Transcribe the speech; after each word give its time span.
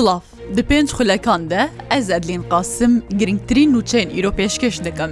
Silav 0.00 0.20
Di 0.56 0.62
pênc 0.62 0.90
xulekan 0.96 1.50
de 1.50 1.60
ez 1.90 2.10
edlên 2.10 2.42
qasim 2.52 2.92
girngtirîn 3.18 3.70
nûçeyên 3.74 4.08
îro 4.18 4.30
pêşkeş 4.40 4.76
dikim. 4.84 5.10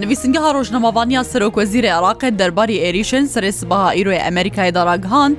Nivîsingeha 0.00 0.54
rojnamavaniya 0.54 1.22
Sirokozîrê 1.22 1.90
Iraqê 1.98 2.38
derbarî 2.38 2.74
êrîşên 2.88 3.24
serê 3.34 3.52
sibaha 3.52 3.94
îroya 3.94 4.22
Emerîkayê 4.30 4.74
da 4.74 4.86
ragihand, 4.86 5.36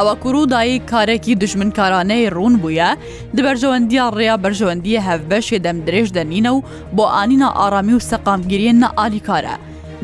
ewa 0.00 0.14
ku 0.22 0.28
Rûdayî 0.34 0.86
karekî 0.86 1.32
dijminkaraneyê 1.34 2.30
rûn 2.36 2.62
bûye, 2.62 2.90
di 3.36 3.44
berjewendiya 3.44 4.06
rêya 4.08 4.36
berjewendiyê 4.44 5.00
hevbeşê 5.08 5.58
demdirêj 5.64 6.14
denîne 6.14 6.48
û 6.48 6.62
bo 6.92 7.06
anîna 7.06 7.54
aramî 7.54 7.92
û 7.92 8.00
seqamgiriyên 8.00 8.80
ne 8.80 8.86
alîkar 8.88 9.44
e. 9.44 9.54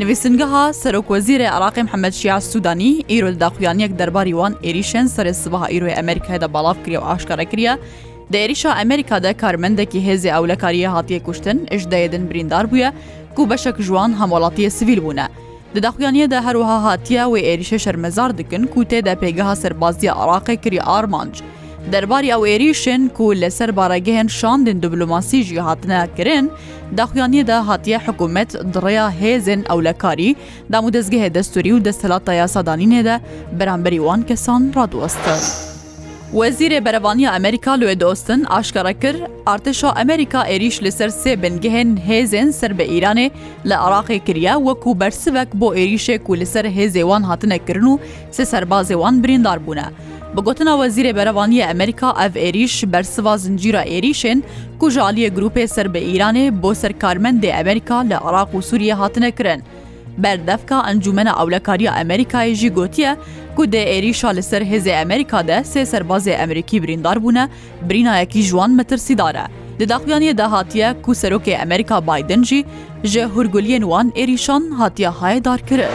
نویسنگەها 0.02 0.62
سەرۆکوەزیرە 0.82 1.46
عراقی 1.56 1.82
محەممەد 1.86 2.14
شیا 2.20 2.40
سوودانی 2.40 3.04
ئیرۆ 3.10 3.30
داخویانیەک 3.44 3.92
دەرباری 4.00 4.32
وان 4.40 4.52
ئێریشن 4.66 5.06
سەر 5.16 5.26
سبها 5.42 5.66
ئیرۆی 5.72 5.94
ئەمریکایدا 5.98 6.48
بەڵاف 6.54 6.78
کری 6.84 6.96
و 6.96 7.02
ئاشکارەکریە 7.08 7.74
دەێریشا 8.32 8.70
ئەمریکادا 8.80 9.32
کارمەندێکی 9.42 10.04
هێزی 10.08 10.34
ئەولەکاریە 10.34 10.90
هاتیە 10.96 11.20
کوشتن 11.26 11.58
ئش 11.74 11.82
دەیدن 11.92 12.24
بریندار 12.30 12.64
بووە 12.70 12.88
کو 13.36 13.42
بەشێک 13.50 13.76
ژوان 13.86 14.10
هەمۆڵاتیە 14.20 14.70
سیویل 14.78 15.00
بوونە. 15.04 15.26
دەداخوانیەدا 15.74 16.38
هەروەها 16.46 16.78
هاتیە 16.86 17.22
و 17.32 17.34
ئێریشە 17.46 17.78
شەرمەزار 17.84 18.30
دکن 18.38 18.62
کو 18.72 18.80
تێدا 18.90 19.14
پێگەها 19.22 19.54
سەربازیە 19.62 20.12
عراقی 20.22 20.56
کری 20.64 20.80
ئارمانج. 20.88 21.34
دەرباری 21.92 22.28
ئەو 22.32 22.42
عێریشن 22.50 23.00
و 23.20 23.34
لەسەر 23.42 23.70
بارەگەهێن 23.78 24.28
شاندن 24.38 24.78
دیبلوماسیژی 24.82 25.58
هاتنەکردن 25.68 26.44
داخوانیەدا 26.98 27.58
هاتیە 27.68 27.98
حکوومەت 28.06 28.50
دڕیا 28.74 29.06
هێزن 29.20 29.60
ئەولەکاری 29.70 30.30
دامودەستگەهێ 30.72 31.28
دەستوری 31.36 31.72
و 31.72 31.82
دەسەلات 31.86 32.26
یاسادانینێدا 32.40 33.16
بەرامبەری 33.58 34.00
وان 34.06 34.20
کەسان 34.28 34.62
ڕادوەستە. 34.76 35.36
وەزیرێ 36.38 36.80
بەرەوانی 36.86 37.30
ئەمریکا 37.32 37.74
لێ 37.80 37.92
دۆستن 38.02 38.40
ئاشکرە 38.54 38.92
کرد 39.02 39.20
ئارتشا 39.48 39.90
ئەمریکا 39.98 40.40
عێریش 40.50 40.76
لەسەر 40.84 41.10
سێ 41.22 41.32
بنگهێن 41.42 41.90
هێزن 42.08 42.48
سەر 42.60 42.72
بە 42.78 42.84
ئیرانێ 42.92 43.28
لە 43.68 43.76
عراقی 43.84 44.18
کریا 44.26 44.54
وەکو 44.66 44.90
بەرسڤک 45.00 45.48
بۆ 45.60 45.68
عێریشێک 45.78 46.24
و 46.30 46.36
لەسەر 46.40 46.64
هێزێوان 46.76 47.22
هاتنەکردن 47.30 47.86
و 47.92 47.98
سێ 48.36 48.44
سەربازێوان 48.52 49.14
بریندار 49.22 49.58
بوونە. 49.66 49.88
بگوتنا 50.36 50.72
وەزیرێ 50.82 51.12
بەرەوانیە 51.18 51.64
ئەمریکا 51.70 52.10
ئەف 52.20 52.34
عێریش 52.42 52.74
بەرسوا 52.92 53.34
زنجیرە 53.44 53.82
عێریشێن 53.92 54.38
کوژالیە 54.80 55.28
گروپێ 55.36 55.64
سەر 55.74 55.86
بە 55.94 56.00
ئیرانێ 56.08 56.44
بۆ 56.62 56.70
سەرکارمەندێ 56.82 57.50
ئەمریکا 57.58 57.98
لە 58.10 58.16
عراق 58.26 58.50
و 58.56 58.60
سووریە 58.68 58.94
هاتنەکرن. 59.00 59.60
بەردەفکە 60.22 60.78
ئەنجومەنە 60.86 61.32
ئەولەکاریە 61.38 61.90
ئەمریکای 61.98 62.50
ژی 62.60 62.70
گوتیە 62.78 63.12
کو 63.56 63.62
دێ 63.72 63.82
عێریشا 63.92 64.30
لەسەر 64.38 64.62
هێزێ 64.70 64.92
ئەمریکادە 65.00 65.58
سێ 65.72 65.82
سەربازێ 65.92 66.32
ئەمریکی 66.40 66.80
بریندار 66.82 67.16
بوونە 67.22 67.44
برینایەکی 67.88 68.40
ژوان 68.48 68.70
مەترسیدارە. 68.78 69.46
دداخوانیە 69.80 70.34
داهاتیە 70.40 70.88
کو 71.04 71.10
سەرۆکی 71.20 71.58
ئەمریکا 71.60 71.96
بادنجی 72.08 72.60
ژە 73.12 73.22
هورگولین 73.32 73.82
وان 73.92 74.06
عێریشان 74.18 74.62
هاتیە 74.80 75.10
هایدار 75.20 75.60
کرد. 75.68 75.92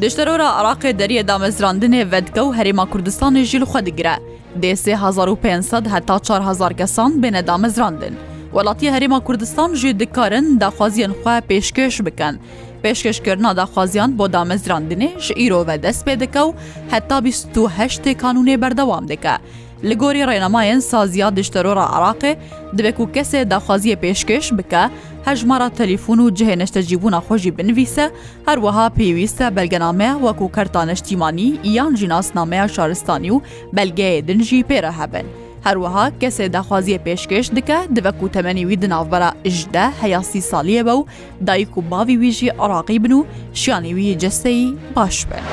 Dişterora 0.00 0.44
Iraqê 0.46 0.98
deriyê 0.98 1.28
damezrandinê 1.28 2.12
vedke 2.12 2.40
û 2.40 2.54
herêma 2.58 2.84
Kurdistanê 2.90 3.42
jî 3.44 3.60
li 3.60 3.64
xwe 3.64 3.86
digire. 3.86 4.16
Dê 4.62 4.72
sê 4.72 4.92
1500 5.26 5.92
heta 5.94 6.08
4000 6.08 6.76
kesan 6.76 7.12
bêne 7.12 7.46
damezrandin. 7.46 8.16
Welatiye 8.52 8.92
herêma 8.92 9.20
Kurdistan 9.24 9.74
jî 9.74 10.00
dikarin 10.00 10.58
daxwaziyên 10.60 11.12
xwe 11.22 11.38
pêşkeş 11.50 12.06
bikin. 12.06 12.40
Pêşkeşkirina 12.84 13.56
daxwaziyan 13.56 14.18
bo 14.18 14.26
damezrandinê 14.26 15.20
ji 15.20 15.34
îro 15.34 15.66
ve 15.66 15.82
dest 15.82 16.06
pê 16.06 16.20
dike 16.20 16.38
û 16.38 16.54
heta 16.90 17.16
28 17.24 18.12
kanûnê 18.12 18.60
berdewam 18.60 19.08
dike. 19.08 19.32
li 19.84 19.94
gorî 19.98 20.18
rênemayên 20.18 20.80
saziya 20.80 21.36
dişterora 21.36 21.80
Iraqê 21.82 22.36
dibe 22.78 22.92
ku 22.92 23.08
kesê 23.14 23.50
daxwaziye 23.50 23.94
pêşkeş 23.96 24.58
bike, 24.58 24.88
هەژمارە 25.28 25.68
تەلیفون 25.78 26.18
و 26.24 26.30
جهێنەشتەجیبوونا 26.38 27.20
خۆشی 27.28 27.52
بنویسە 27.58 28.06
هەروەها 28.48 28.86
پێویستە 28.96 29.46
بەلگەنامەیە 29.56 30.20
وەکو 30.24 30.46
کەرتانەشتیمانی 30.56 31.48
یان 31.76 31.92
ژیناسنامەیە 32.00 32.66
شارستانی 32.76 33.30
و 33.34 33.42
بەلگەیە 33.76 34.24
دنجی 34.28 34.64
پێرە 34.68 34.92
هەبن. 35.00 35.26
هەروەها 35.66 36.06
کەسێ 36.22 36.46
داخوازیە 36.54 36.98
پێشکەش 37.06 37.46
دکە 37.56 37.78
دەبەک 37.96 38.18
و 38.22 38.28
تەمەنی 38.34 38.64
وی 38.68 38.76
دناوبەرە 38.82 39.30
ئژدە 39.48 39.86
هەیاسی 40.02 40.42
ساڵیە 40.50 40.82
بە 40.86 40.94
و 41.00 41.06
دایک 41.46 41.72
و 41.78 41.80
باوی 41.90 42.16
ویژی 42.16 42.48
عراقی 42.62 42.98
بن 42.98 43.12
و 43.12 43.24
شیانی 43.60 43.94
وی 43.94 44.14
جستەی 44.22 44.62
باش 44.96 45.16
بن. 45.26 45.44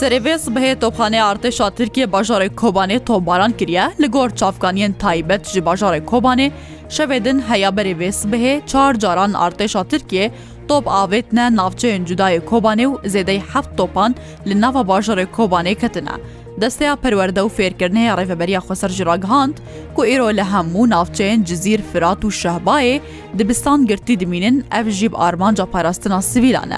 سرێڤێز 0.00 0.42
بهەیە 0.54 0.76
تۆپخانەی 0.82 1.24
ئارتێشا 1.26 1.68
ترکیە 1.78 2.06
باژارێک 2.14 2.52
کۆبانێ 2.62 2.96
تۆباران 3.08 3.52
کریە 3.58 3.84
لە 4.02 4.06
گۆر 4.14 4.28
چافکانیان 4.40 4.92
تایبەت 5.02 5.42
ji 5.52 5.58
باژارێک 5.68 6.04
کۆبانێ 6.12 6.48
şevêdin 6.88 7.40
heyaberi 7.48 7.92
vêsbihê 7.92 8.66
çar 8.66 8.94
caran 8.94 9.32
artêşa 9.32 9.88
Tirkiye 9.88 10.30
top 10.68 10.86
avêtne 10.86 11.56
navçeyên 11.56 12.06
cudayê 12.06 12.40
Kobanê 12.44 12.86
û 12.86 13.02
zêdey 13.06 13.40
heft 13.54 13.76
topan 13.76 14.14
li 14.46 14.60
nava 14.60 14.80
bajarê 14.80 15.26
Kobanê 15.36 15.74
ketine. 15.74 16.12
Desteya 16.60 16.96
perwerde 16.96 17.40
û 17.40 17.48
fêrkirine 17.48 17.98
ya 18.00 18.14
rêveberiya 18.14 18.58
xweser 18.58 18.88
ji 18.88 19.06
ragihand 19.06 19.54
ku 19.96 20.04
îro 20.06 20.34
li 20.36 20.40
hemû 20.40 20.90
navçeyên 20.90 21.44
cizîr 21.44 21.80
firat 21.92 22.24
û 22.24 22.28
şehbayê 22.30 23.00
dibistan 23.38 23.86
girtî 23.86 24.20
dimînin 24.20 24.64
ev 24.80 24.90
jîb 24.90 25.12
armanca 25.16 25.66
parastina 25.66 26.22
sivîlan 26.22 26.70
e. 26.70 26.76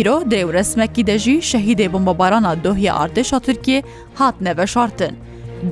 Îro 0.00 0.22
dêw 0.22 0.52
resmekî 0.52 1.06
de 1.06 1.18
jî 1.18 1.38
şehîdê 1.38 1.92
bombabarana 1.92 2.64
dohiya 2.64 2.94
artêşa 2.94 3.40
Tirkiye 3.42 3.82
hat 4.14 4.40
neveşartin. 4.40 5.16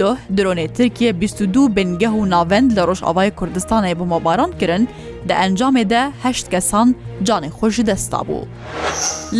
دۆه 0.01 0.17
درۆنێ 0.37 0.67
ترکیە 0.79 1.11
22 1.13 1.69
بنگەه 1.77 2.13
و 2.19 2.25
ناوەند 2.33 2.69
لە 2.77 2.83
ڕۆژاوای 2.89 3.31
کوردستانی 3.39 3.95
بۆ 3.99 4.05
مەباران 4.13 4.51
کرن 4.61 4.83
دە 5.29 5.35
ئەنجامێ 5.41 5.85
دەهشت 5.93 6.47
کەسان 6.53 6.89
جانێ 7.29 7.51
خۆشی 7.59 7.85
دەستا 7.91 8.21
بوو. 8.29 8.49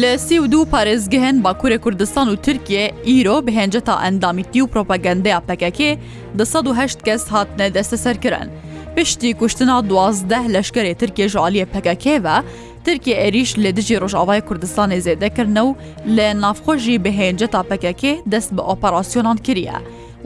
لە 0.01 0.11
سی 0.27 0.37
و 0.43 0.47
دوو 0.53 0.65
پارێزگەهێن 0.73 1.37
باکوورە 1.45 1.79
کوردستان 1.85 2.27
و 2.29 2.35
ترکیە 2.47 2.85
ئیرۆ 3.09 3.37
بهێنجە 3.47 3.81
تا 3.89 3.95
ئەندامیتی 4.05 4.61
و 4.63 4.67
پرۆپەگەندەیە 4.73 5.39
پەکەکێ 5.49 5.91
دههشت 6.39 6.99
کەس 7.07 7.23
هاتنە 7.35 7.67
دەستە 7.77 7.97
سەرکردن. 8.05 8.49
پشتی 8.97 9.31
کوشتنا 9.41 9.77
دوازدە 9.91 10.41
لەشکری 10.55 10.95
ترکێ 11.01 11.27
ژعالیە 11.33 11.67
پەکەکێوە، 11.75 12.37
ترکی 12.85 13.13
عێریش 13.23 13.51
لە 13.63 13.69
دژی 13.79 14.01
ڕۆژاوای 14.03 14.43
کوردستانی 14.49 15.01
زێدەکردنە 15.05 15.63
و 15.69 15.75
لە 16.17 16.27
نافخۆژی 16.43 16.99
بهێنجە 17.05 17.47
تاپەکەکێ 17.55 18.13
دەست 18.33 18.51
بە 18.57 18.63
ئۆپەراسیۆنان 18.69 19.39
کریە. 19.47 19.77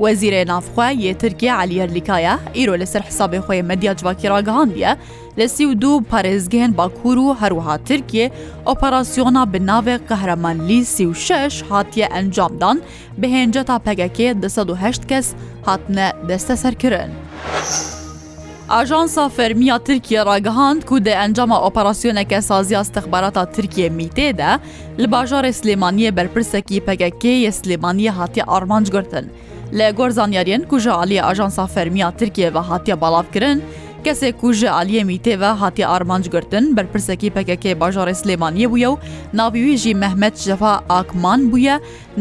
وەزیرە 0.04 0.42
نافخوا 0.50 0.88
یێترکی 1.04 1.48
علیەرلیکایە 1.62 2.34
ئیرۆ 2.56 2.74
لەسەر 2.82 3.02
حسابێ 3.08 3.40
خۆی 3.44 3.66
مەدیا 3.68 3.92
جوواکی 3.98 4.28
ڕاگەهاندە 4.32 4.92
لە 5.38 5.46
سی 5.54 5.64
و 5.68 5.72
دوو 5.82 6.04
پارێزگەن 6.10 6.70
باکوور 6.78 7.18
و 7.20 7.36
هەروها 7.40 7.76
ترکێ 7.88 8.26
ئۆپەراسیۆنا 8.68 9.42
بناوێ 9.52 9.96
قەهرەمانلی 10.08 10.80
سی 10.94 11.04
و 11.06 11.12
شش 11.26 11.52
هاتیە 11.70 12.06
ئەنجامدان 12.14 12.76
بهێنجە 13.20 13.62
تا 13.68 13.76
پەگەکێ 13.86 14.26
1970 14.44 15.06
کەس 15.10 15.26
هاتنە 15.68 16.06
دەستە 16.28 16.54
سەرکردن. 16.62 17.10
ئاژانسا 18.72 19.24
فەرمییا 19.36 19.76
ترکیە 19.88 20.20
ڕاگەهاند 20.30 20.80
کو 20.88 20.96
دە 21.06 21.12
ئەنجامە 21.20 21.58
ئۆپەراسسیۆنەکە 21.64 22.38
سازیا 22.50 22.80
استەخباراتە 22.84 23.42
ترکیە 23.54 23.88
میتێدا 23.98 24.52
لە 25.00 25.06
باژارێ 25.12 25.52
سلێمانیە 25.60 26.10
بەرپرسێکی 26.16 26.80
پەگەکێ 26.86 27.32
یە 27.44 27.52
سلێمانیە 27.60 28.12
هاتی 28.18 28.42
ئارمانج 28.50 28.88
گرتن. 28.96 29.26
لە 29.78 29.88
گۆرزانیاریان 29.98 30.62
کوژە 30.70 30.92
عالیە 31.00 31.22
ئاژانسا 31.26 31.64
فەرمیا 31.74 32.08
ترکیەوە 32.20 32.62
هااتیا 32.68 32.96
باڵافکردن، 33.02 33.58
کەسێک 34.04 34.34
کوژە 34.42 34.70
علیەمی 34.80 35.20
تێوە 35.24 35.50
هاتی 35.60 35.84
ئارمانجگرتن 35.90 36.64
بەرپرسەکی 36.76 37.32
پەکەکەی 37.36 37.74
باژارە 37.80 38.14
سلێمانیە 38.20 38.68
بووە 38.72 38.88
و 38.92 38.96
ناویویژی 39.38 39.92
مەحمەد 40.02 40.34
شەفا 40.44 40.74
ئاکمان 40.90 41.40
بووە، 41.50 41.74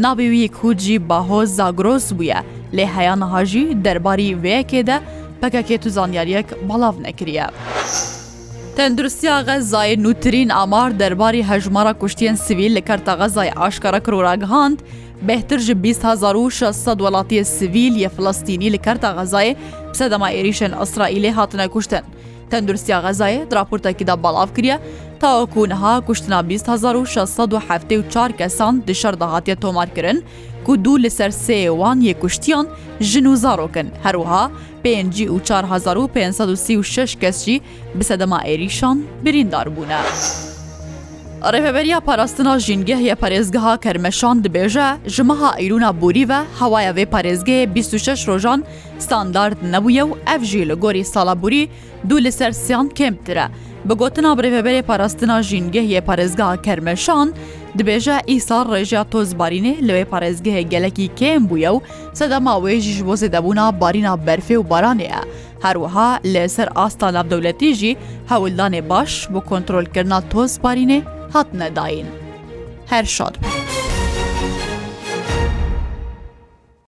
ناویوی 0.04 0.48
کوجی 0.58 0.96
باهۆز 1.08 1.48
زاگرۆس 1.58 2.06
بووە، 2.18 2.38
لێ 2.76 2.86
هەیەەهاژی 2.96 3.66
دەرباری 3.84 4.36
وەیەکێدە 4.42 4.96
پەکەکێ 5.40 5.76
تو 5.82 5.88
زانیاریەک 5.96 6.48
بەڵاو 6.68 6.94
نەکریە. 7.06 7.46
تەندروستیا 8.76 9.36
غەزای 9.48 9.94
نووترین 10.04 10.50
ئامار 10.56 10.90
دەرباری 11.00 11.46
هەژمارە 11.50 11.92
کوشتیان 12.00 12.36
سویل 12.46 12.72
لە 12.78 12.82
کەرتەغەزای 12.88 13.50
ئاشکارە 13.60 14.00
کرۆراگەهاند، 14.06 14.78
بهتر 15.26 15.58
ji 15.58 15.74
2600 15.74 16.98
welatiye 17.00 17.44
sivîl 17.44 17.94
yê 17.96 18.08
Filistînî 18.10 18.72
li 18.72 18.78
kerta 18.78 19.08
Xezayê 19.10 19.56
sedema 19.94 20.32
êrîşên 20.32 20.72
Israîlê 20.74 21.30
hatine 21.30 21.68
kuştin. 21.68 22.00
Tenduristiya 22.50 23.00
Xezayê 23.00 23.54
raportekî 23.54 24.06
da 24.06 24.22
balav 24.22 24.46
kiriye, 24.56 24.78
ta 25.20 25.46
ku 25.54 25.68
niha 25.68 26.00
kuştina 26.00 26.40
2674 26.40 28.36
kesan 28.38 28.86
dişer 28.86 29.20
da 29.20 29.32
hatiye 29.32 29.56
tomar 29.56 29.94
kirin, 29.94 30.24
ku 30.66 30.84
du 30.84 30.98
li 31.02 31.10
ser 31.10 31.30
sê 31.30 31.66
wan 31.70 32.00
yê 32.00 32.18
kuştiyan 32.18 32.68
jin 33.00 33.24
û 33.24 33.36
zarokin 33.36 33.90
herwiha 34.02 34.50
pêncî 34.84 35.28
û 35.28 35.44
4536 35.44 37.20
kes 37.20 37.44
jî 37.44 37.60
bi 37.94 38.04
sedema 38.04 38.42
êrîşan 38.44 39.02
birîndar 39.24 39.66
bûne. 39.76 39.98
Rêveberiya 41.42 42.00
parastina 42.00 42.58
jîngehê 42.58 43.14
parêzgeha 43.14 43.80
kermeşan 43.80 44.42
dibêje 44.42 44.96
ji 45.06 45.22
meha 45.22 45.54
îrûna 45.58 46.00
borî 46.00 46.28
ve 46.28 46.36
hewaya 46.58 46.92
vê 46.92 47.04
parêzgehê 47.06 47.68
26 47.76 48.26
rojan 48.30 48.64
standard 48.98 49.56
nebûye 49.62 50.02
û 50.02 50.10
ev 50.36 50.42
jî 50.44 50.68
li 50.68 50.72
gorî 50.74 51.04
salaborî 51.04 51.68
du 52.10 52.20
li 52.24 52.32
ser 52.32 52.50
siyan 52.52 52.88
kemtir 52.88 53.36
e. 53.36 53.48
Bi 53.84 53.92
gotina 53.94 54.28
rêveberê 54.28 54.82
parastina 54.82 55.40
jîngehê 55.40 56.00
parêzgeha 56.00 56.62
kermeşan, 56.62 57.34
dibêje 57.78 58.26
îsar 58.36 58.66
rêjeya 58.66 59.04
tozbarînê 59.10 59.88
li 59.88 59.92
wê 59.92 60.04
parêzgehê 60.04 60.60
gelekî 60.60 61.10
kêm 61.20 61.50
bûye 61.50 61.68
û 61.68 61.80
sedema 62.14 62.50
wê 62.52 62.78
jî 62.80 62.92
ji 62.92 63.06
bo 63.06 63.14
zêdebûna 63.14 63.80
barîna 63.80 64.18
berfê 64.26 64.56
û 64.58 64.68
baranê 64.68 65.02
ye. 65.02 65.20
Herwiha 65.62 66.20
lê 66.24 66.48
ser 66.48 66.68
asta 66.74 67.12
navdewletî 67.14 67.74
jî 67.74 67.96
hewildanê 68.28 68.88
baş 68.88 69.28
bi 69.30 69.40
kontrolkirina 69.40 70.22
tozbarînê 70.32 71.02
هاتنە 71.34 71.68
داین 71.76 72.06
هەر 72.90 73.04
شاد 73.16 73.34
بن. 73.42 73.67